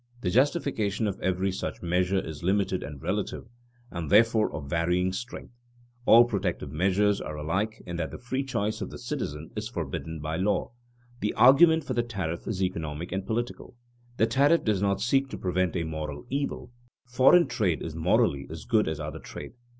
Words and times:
The 0.21 0.31
justification 0.31 1.05
of 1.05 1.21
every 1.21 1.51
such 1.51 1.83
measure 1.83 2.17
is 2.19 2.41
limited 2.41 2.81
and 2.81 2.99
relative, 2.99 3.45
and 3.91 4.09
therefore 4.09 4.51
of 4.51 4.67
varying 4.67 5.13
strength. 5.13 5.53
All 6.07 6.25
protective 6.25 6.71
measures 6.71 7.21
are 7.21 7.37
alike 7.37 7.83
in 7.85 7.97
that 7.97 8.09
the 8.09 8.17
free 8.17 8.43
choice 8.43 8.81
of 8.81 8.89
the 8.89 8.97
citizen 8.97 9.51
is 9.55 9.69
forbidden 9.69 10.19
by 10.19 10.37
law. 10.37 10.71
The 11.19 11.35
argument 11.35 11.83
for 11.83 11.93
the 11.93 12.01
tariff 12.01 12.47
is 12.47 12.63
economic 12.63 13.11
and 13.11 13.27
political. 13.27 13.77
The 14.17 14.25
tariff 14.25 14.63
does 14.63 14.81
not 14.81 15.01
seek 15.01 15.29
to 15.29 15.37
prevent 15.37 15.75
a 15.75 15.83
moral 15.83 16.25
evil; 16.31 16.71
foreign 17.07 17.45
trade 17.45 17.83
is 17.83 17.93
morally 17.95 18.47
as 18.49 18.65
good 18.65 18.87
as 18.87 18.99
other 18.99 19.19
trade. 19.19 19.51